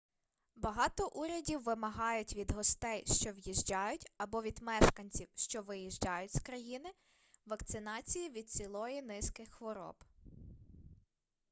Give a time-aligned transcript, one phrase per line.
[0.55, 6.89] багато урядів вимагають від гостей що в'їжджають або від мешканців що виїжджають з країни
[7.45, 9.95] вакцинації від цілої низки хвороб